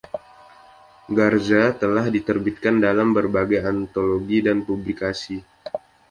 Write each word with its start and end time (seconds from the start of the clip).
Garza 1.17 1.63
telah 1.81 2.05
diterbitkan 2.15 2.75
dalam 2.85 3.09
berbagai 3.17 3.61
antologi 3.73 4.37
dan 4.47 4.57
publikasi. 4.69 5.37